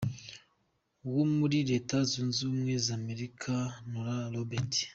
wo 1.13 1.23
muri 1.35 1.57
Leta 1.71 1.95
Zunze 2.09 2.37
Ubumwe 2.43 2.73
za 2.85 2.93
Amerika, 2.99 3.51
Nora 3.89 4.17
Roberts. 4.35 4.79